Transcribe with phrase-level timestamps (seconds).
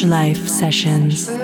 [0.00, 1.41] Life Sessions.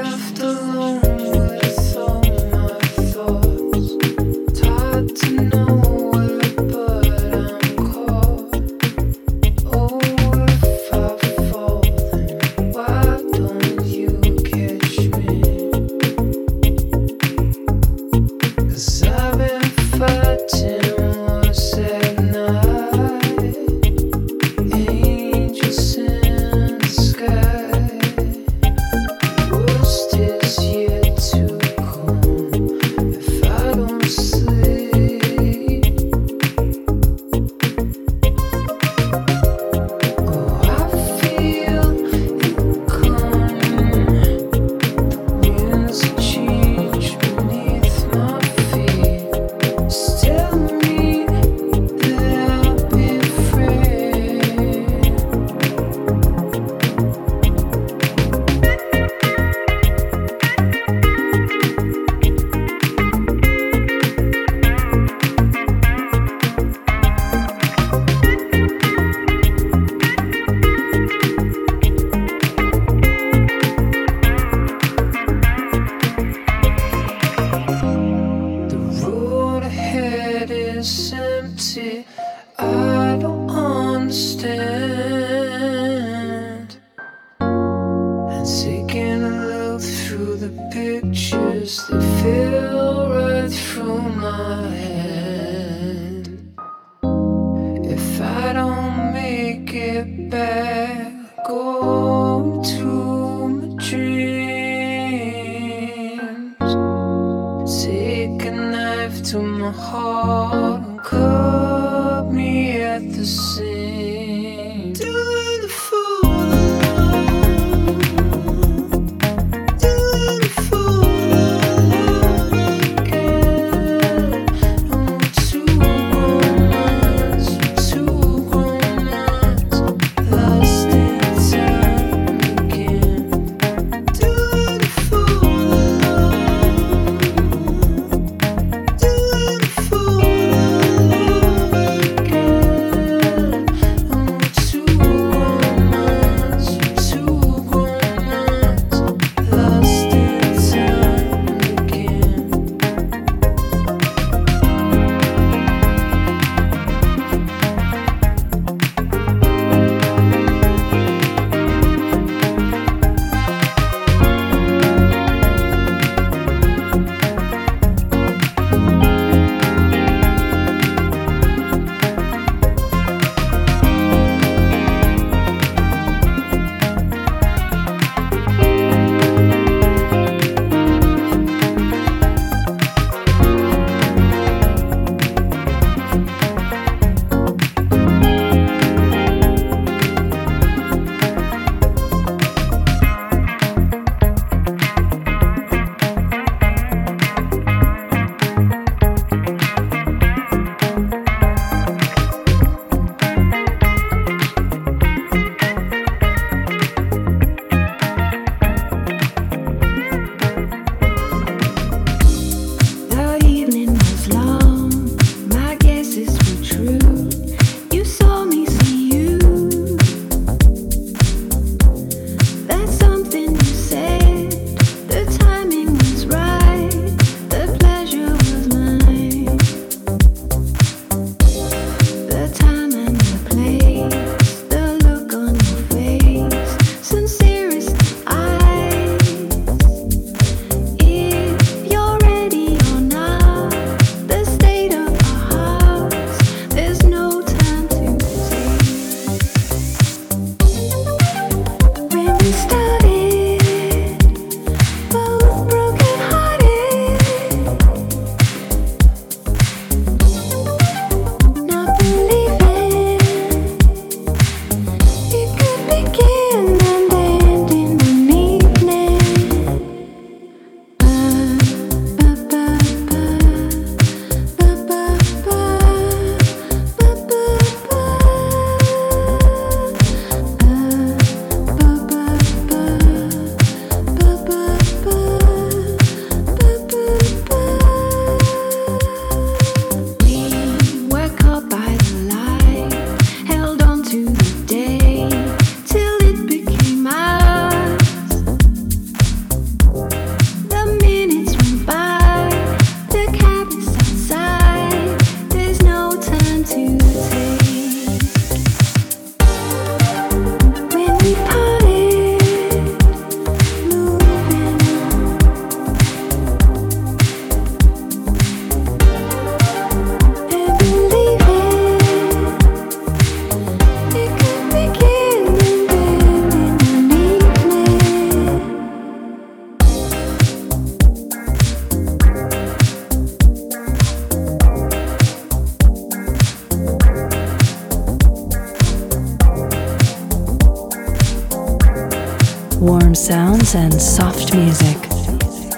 [343.13, 344.97] Sounds and soft music.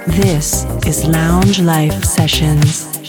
[0.07, 3.00] This is Lounge Life Sessions.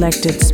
[0.00, 0.49] Music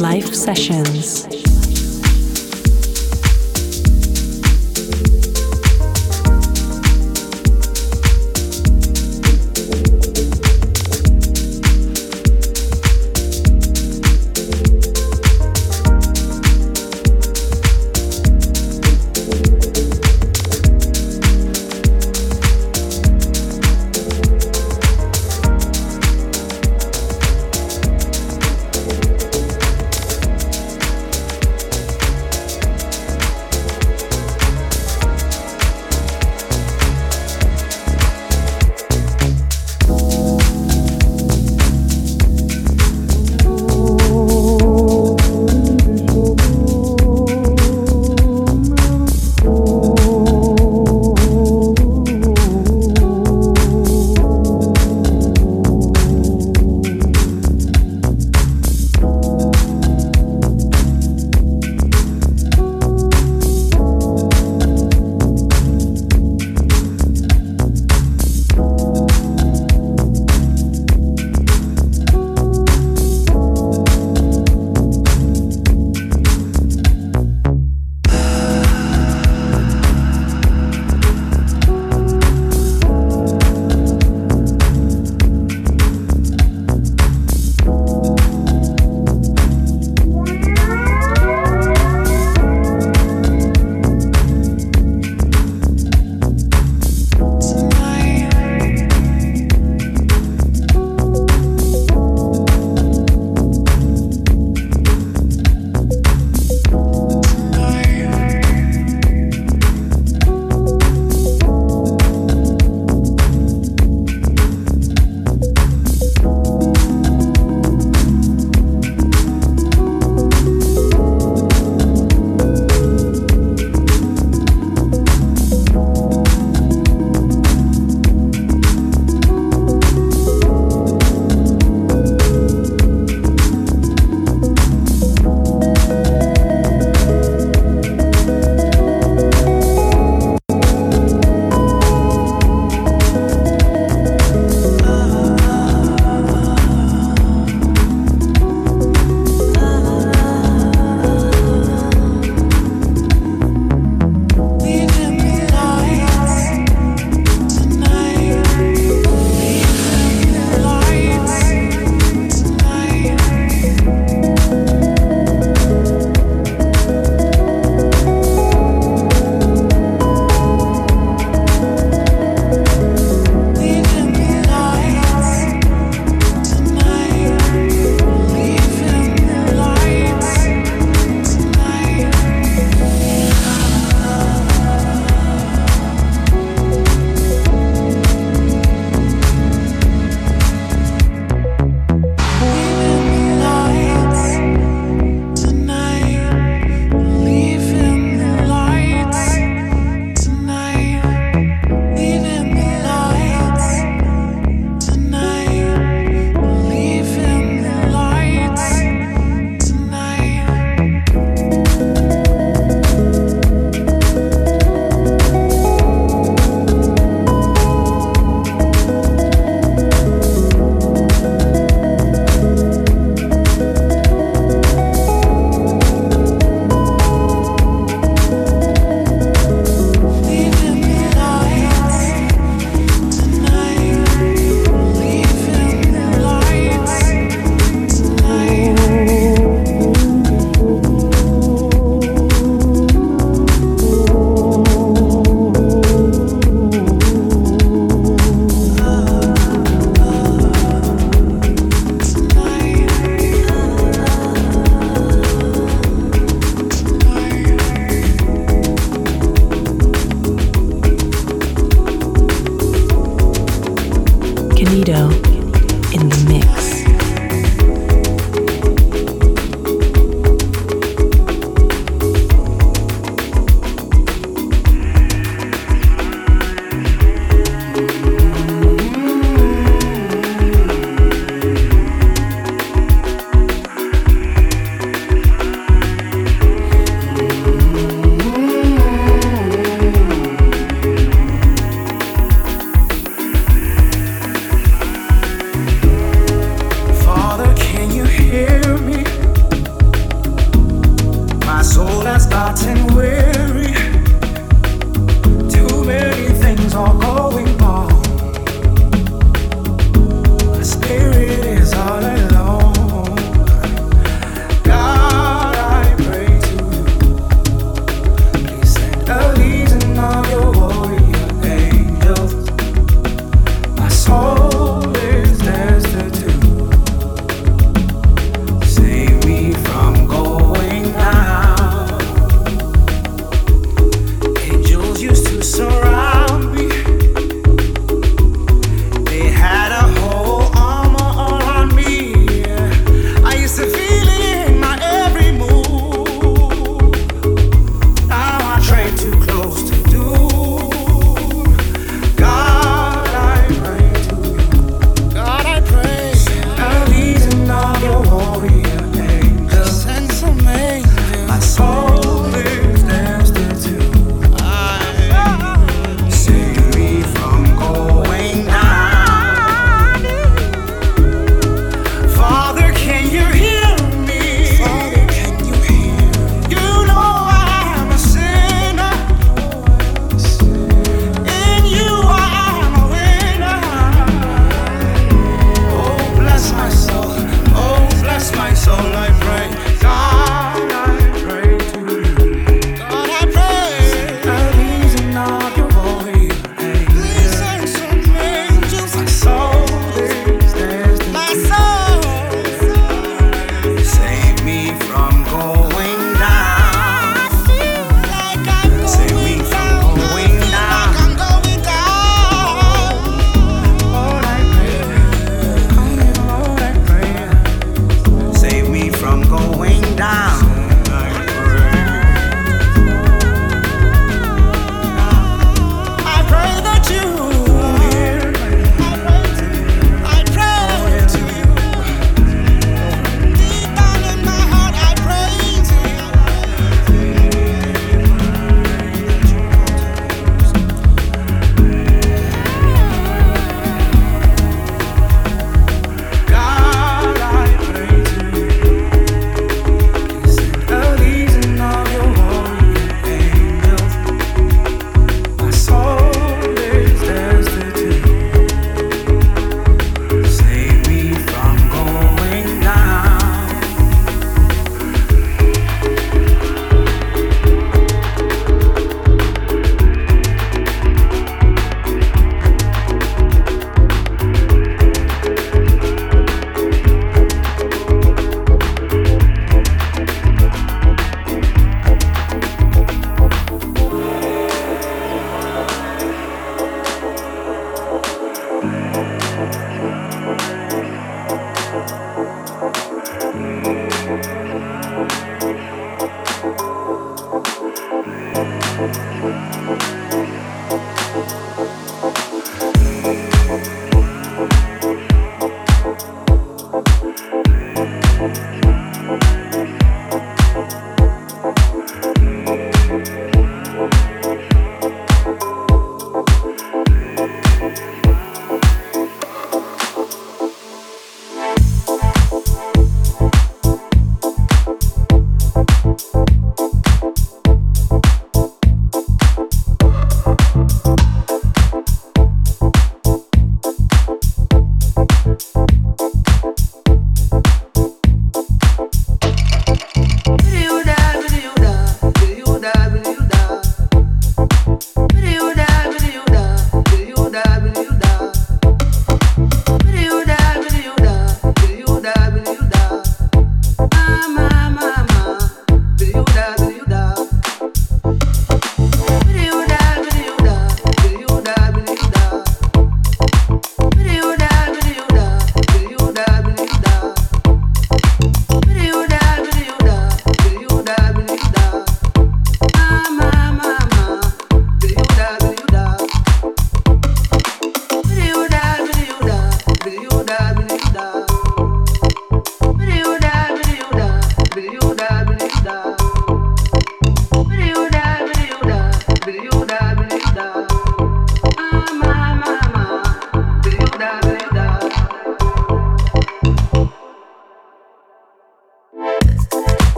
[0.00, 1.13] Life Sessions.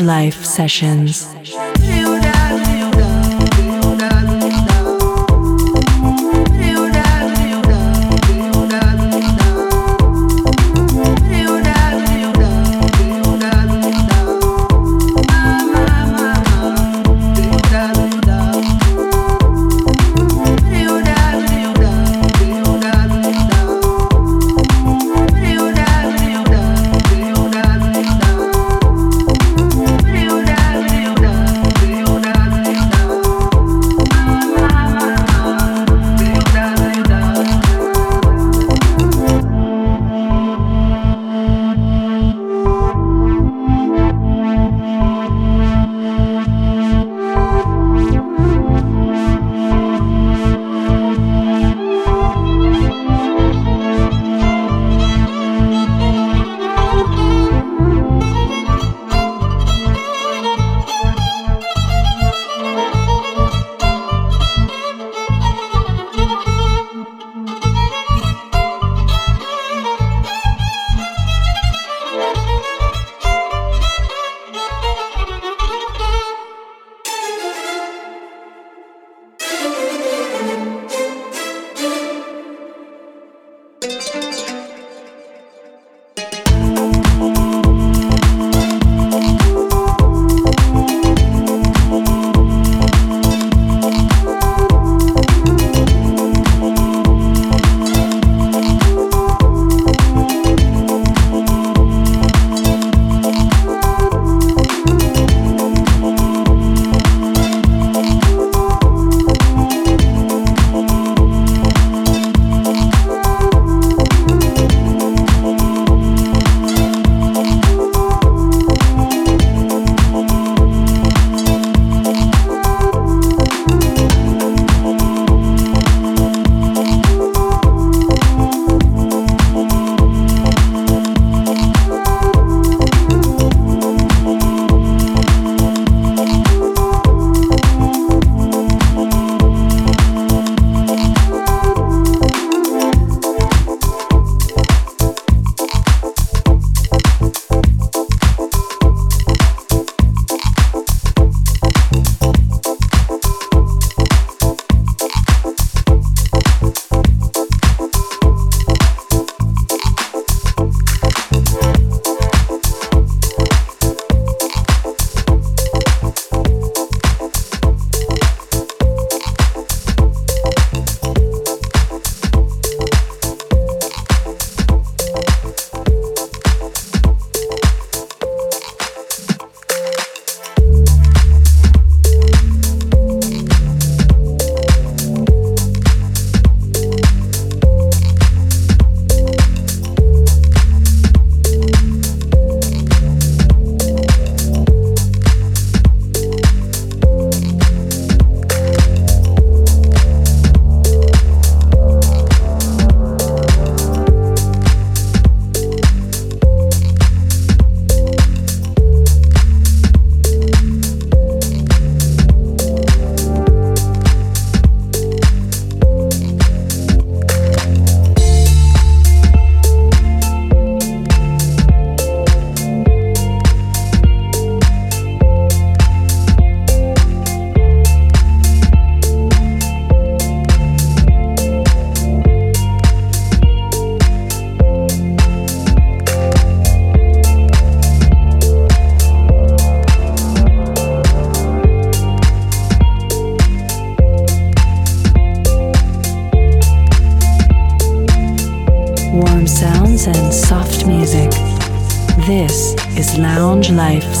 [0.00, 1.67] Life Sessions.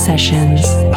[0.08, 0.87] Sessions.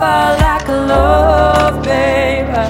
[0.00, 2.64] far like a love, baby.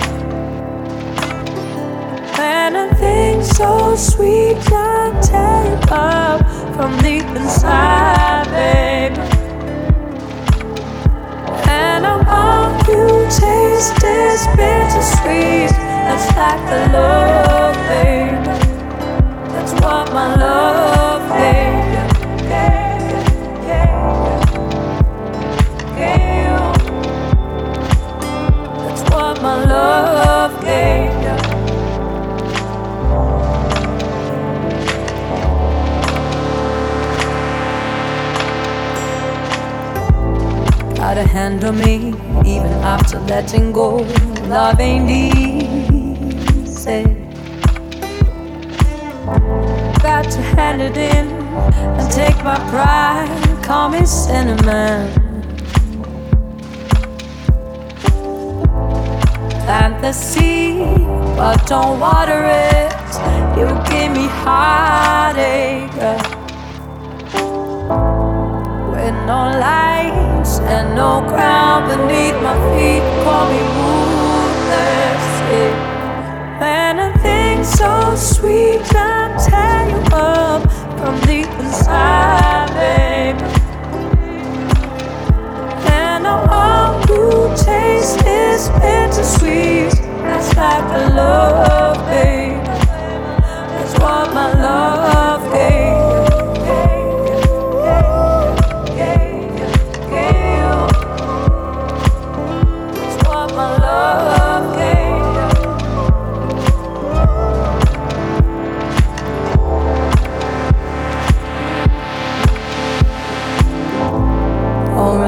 [2.40, 6.40] And a thing so sweet can take up
[6.74, 9.22] from deep inside, baby.
[11.70, 13.06] And I want you
[13.40, 15.70] taste this bittersweet.
[16.06, 18.56] That's like the love, baby.
[19.52, 20.99] That's what my love.
[41.20, 42.14] a hand on me,
[42.46, 43.96] even after letting go.
[44.48, 47.04] Love ain't easy.
[50.02, 51.28] Got to hand it in
[51.98, 53.28] and take my pride.
[53.62, 55.12] Call me cinnamon.
[59.64, 61.06] Plant the seed,
[61.36, 62.92] but don't water it.
[63.58, 66.39] You give me heartache
[69.10, 73.02] with no lights and no ground beneath my feet.
[73.24, 75.26] Call me ruthless.
[76.60, 80.62] When I think so sweet, I tear you up
[80.98, 83.42] from the inside, baby.
[85.90, 89.92] And I want to taste this bittersweet.
[90.22, 92.56] That's like a love, baby.
[93.74, 95.89] That's what my love gave.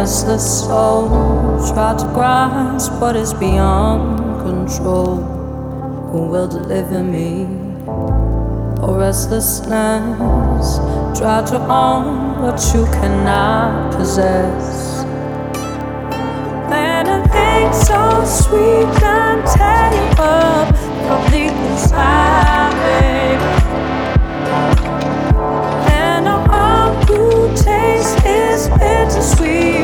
[0.02, 1.08] restless soul,
[1.72, 5.14] try to grasp what is beyond control.
[6.10, 7.46] Who will deliver me?
[8.82, 10.66] Or restlessness,
[11.16, 15.04] try to own what you cannot possess.
[16.72, 20.74] And a thing so sweet can tear you up
[21.06, 23.50] from the inside, baby.
[25.92, 29.81] And all you taste is bittersweet.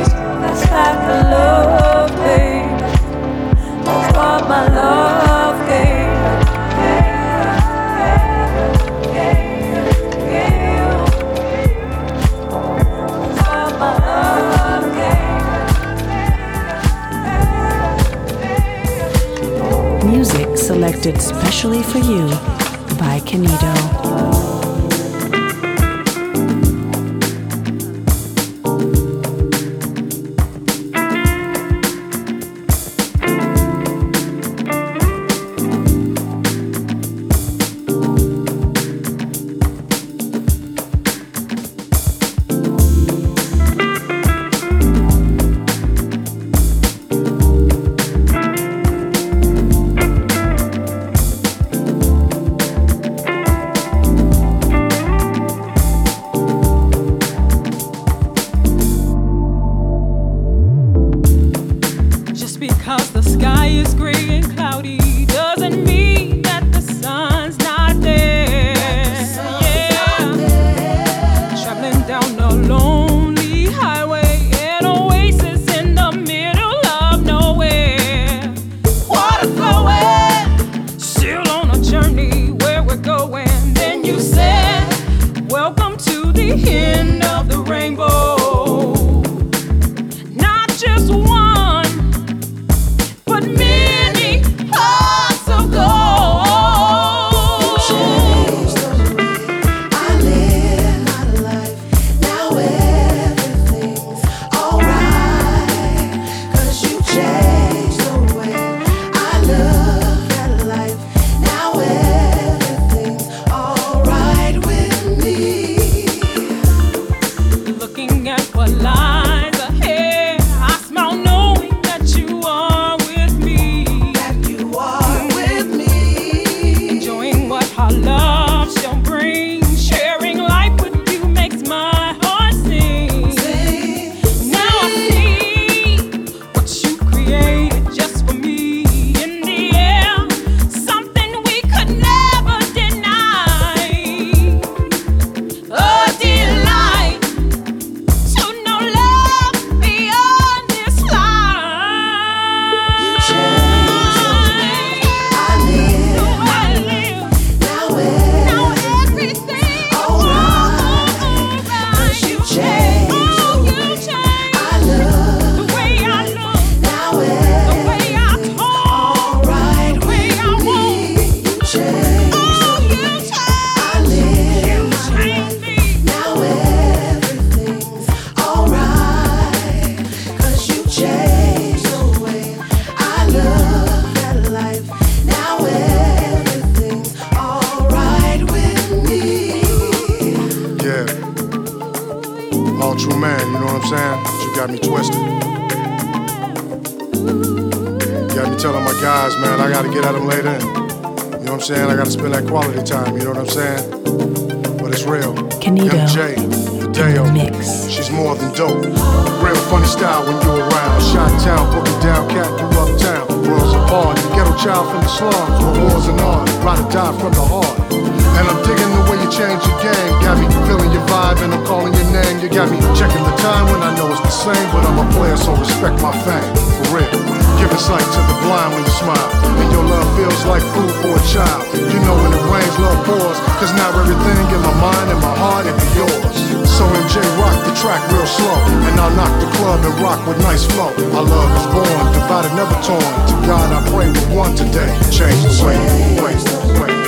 [226.28, 226.52] Fame.
[226.76, 227.10] For real.
[227.56, 229.28] Giving sight to the blind when you smile.
[229.60, 231.64] And your love feels like food for a child.
[231.74, 233.38] You know when it rains, love pours.
[233.58, 236.36] Cause now everything in my mind and my heart, it be yours.
[236.68, 238.58] So MJ rock the track real slow.
[238.86, 240.92] And I'll knock the club and rock with nice flow.
[241.16, 243.10] Our love is born, divided, never torn.
[243.32, 244.92] To God I pray with one today.
[245.10, 245.78] Change the way,
[246.22, 246.36] way,
[246.78, 247.07] way.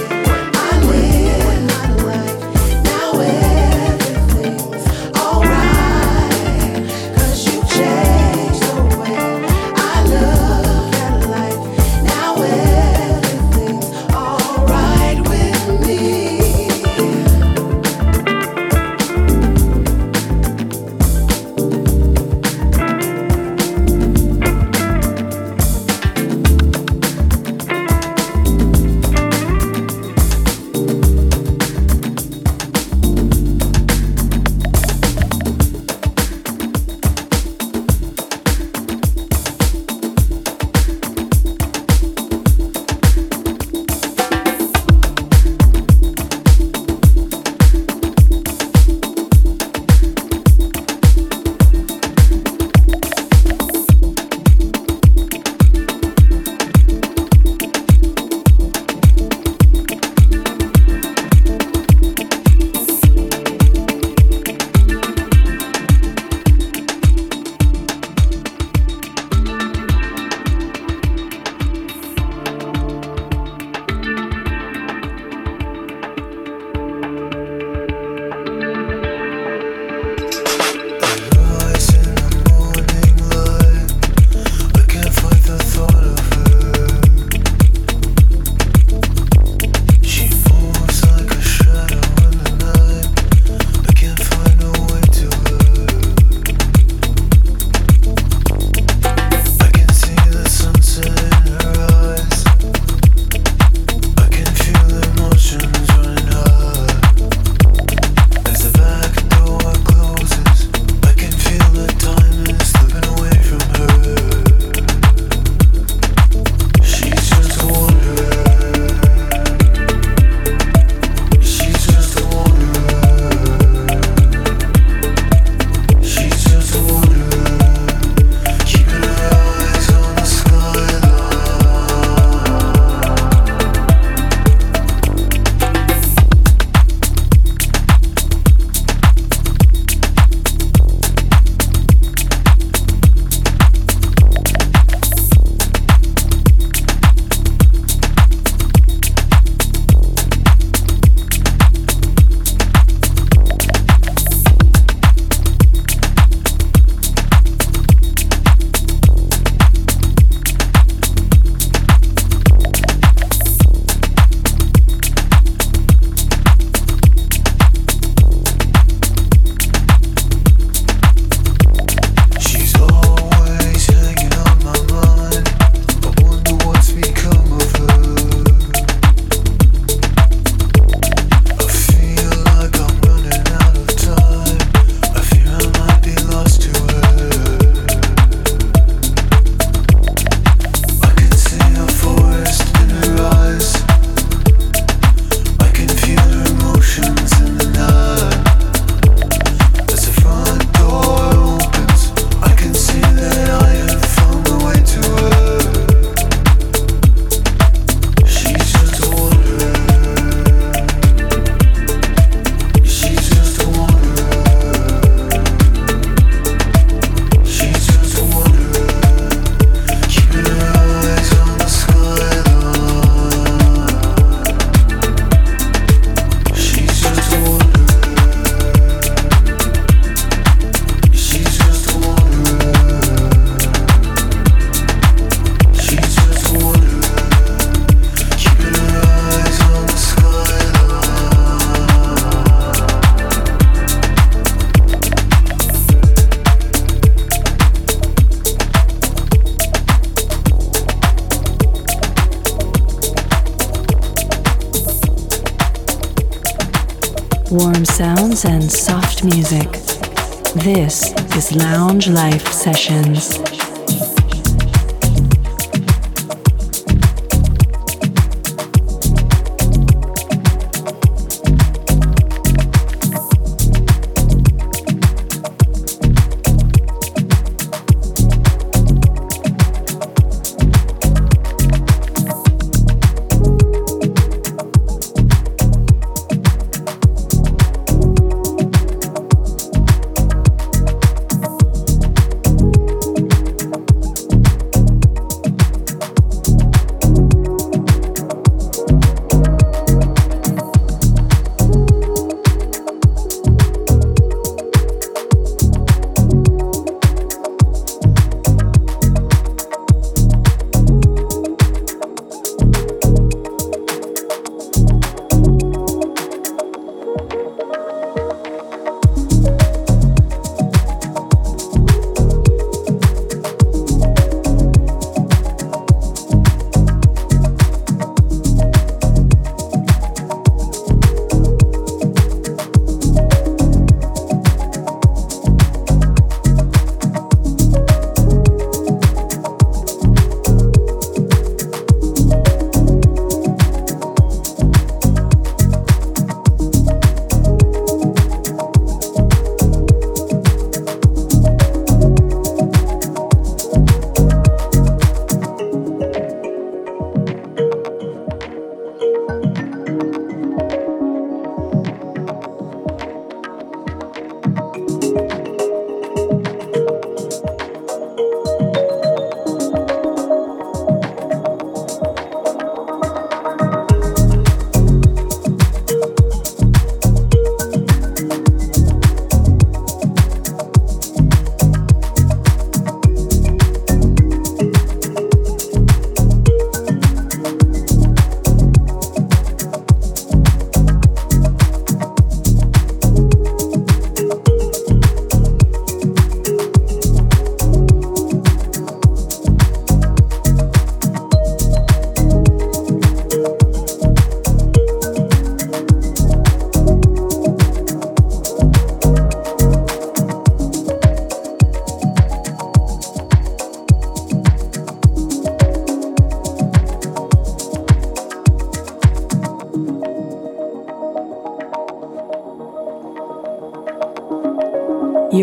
[262.73, 263.40] Sessions.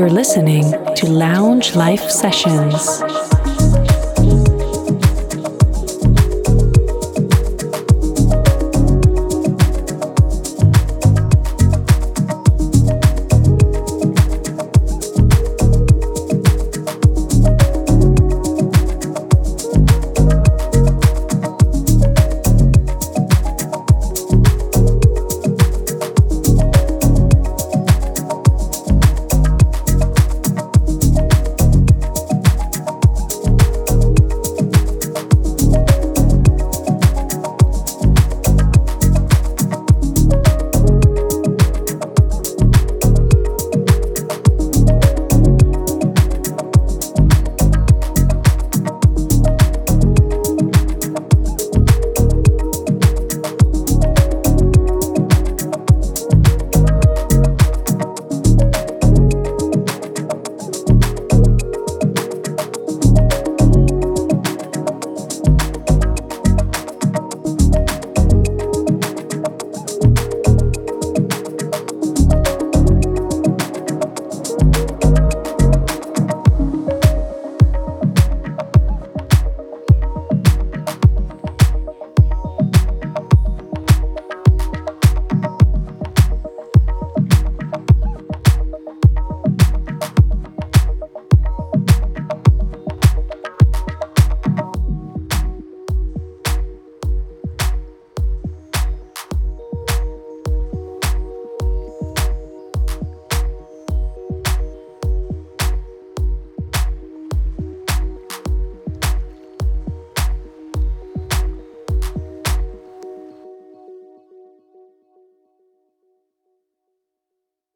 [0.07, 3.01] You're listening to Lounge Life Sessions.